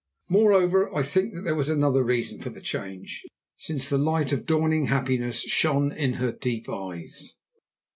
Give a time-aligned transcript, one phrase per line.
[0.29, 3.23] Moreover, I think that there was another reason for the change,
[3.55, 7.35] since the light of dawning happiness shone in her deep eyes.